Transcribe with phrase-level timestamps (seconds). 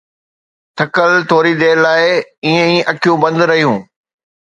[0.77, 2.01] ٿڪل، ٿوري دير لاءِ
[2.43, 3.73] ائين ئي اکيون بند رهيو